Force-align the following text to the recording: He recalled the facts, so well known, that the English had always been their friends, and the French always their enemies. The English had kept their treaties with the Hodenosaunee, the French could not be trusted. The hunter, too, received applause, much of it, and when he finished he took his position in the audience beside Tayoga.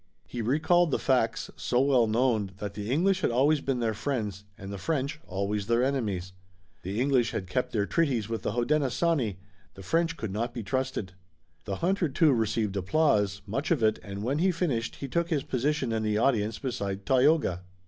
He 0.27 0.41
recalled 0.41 0.89
the 0.89 0.97
facts, 0.97 1.51
so 1.55 1.79
well 1.79 2.07
known, 2.07 2.53
that 2.57 2.73
the 2.73 2.89
English 2.89 3.21
had 3.21 3.29
always 3.29 3.61
been 3.61 3.79
their 3.81 3.93
friends, 3.93 4.45
and 4.57 4.73
the 4.73 4.79
French 4.79 5.19
always 5.27 5.67
their 5.67 5.83
enemies. 5.83 6.33
The 6.81 6.99
English 6.99 7.33
had 7.33 7.45
kept 7.45 7.71
their 7.71 7.85
treaties 7.85 8.27
with 8.27 8.41
the 8.41 8.53
Hodenosaunee, 8.53 9.37
the 9.75 9.83
French 9.83 10.17
could 10.17 10.31
not 10.31 10.55
be 10.55 10.63
trusted. 10.63 11.13
The 11.65 11.75
hunter, 11.85 12.09
too, 12.09 12.33
received 12.33 12.75
applause, 12.75 13.43
much 13.45 13.69
of 13.69 13.83
it, 13.83 13.99
and 14.01 14.23
when 14.23 14.39
he 14.39 14.51
finished 14.51 14.95
he 14.95 15.07
took 15.07 15.29
his 15.29 15.43
position 15.43 15.91
in 15.91 16.01
the 16.01 16.17
audience 16.17 16.57
beside 16.57 17.05
Tayoga. 17.05 17.61